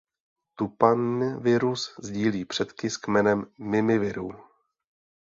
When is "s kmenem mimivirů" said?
2.89-4.31